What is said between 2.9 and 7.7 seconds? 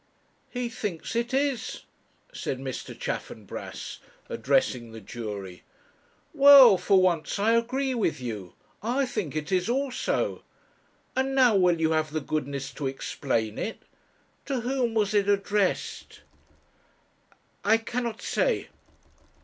Chaffanbrass, addressing the jury. 'Well, for once I